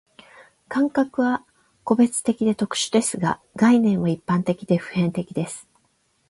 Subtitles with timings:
[0.67, 1.45] 感覚は
[1.83, 5.69] 個別的で特殊ですが、概念は一般的で普遍的です。